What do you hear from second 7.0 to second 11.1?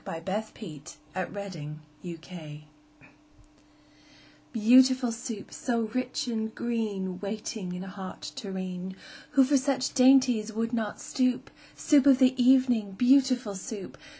Waiting in a hot tureen! Who for such dainties would not